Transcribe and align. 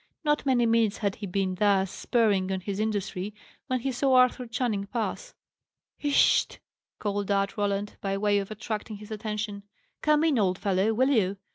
Not 0.23 0.47
many 0.47 0.65
minutes 0.65 0.97
had 0.97 1.17
he 1.17 1.27
been 1.27 1.53
thus 1.53 1.91
spurring 1.91 2.51
on 2.51 2.61
his 2.61 2.79
industry, 2.79 3.35
when 3.67 3.81
he 3.81 3.91
saw 3.91 4.15
Arthur 4.15 4.47
Channing 4.47 4.87
pass. 4.87 5.35
"Hist 5.95 6.15
st 6.19 6.51
st!" 6.53 6.59
called 6.97 7.29
out 7.29 7.55
Roland, 7.55 7.97
by 8.01 8.17
way 8.17 8.39
of 8.39 8.49
attracting 8.49 8.95
his 8.97 9.11
attention. 9.11 9.61
"Come 10.01 10.23
in, 10.23 10.39
old 10.39 10.57
fellow, 10.57 10.91
will 10.95 11.09
you? 11.09 11.37